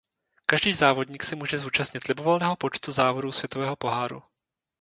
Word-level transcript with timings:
Každý 0.45 0.73
závodník 0.73 1.23
se 1.23 1.35
může 1.35 1.57
zúčastnit 1.57 2.07
libovolného 2.07 2.55
počtu 2.55 2.91
závodů 2.91 3.31
Světového 3.31 3.75
Poháru. 3.75 4.23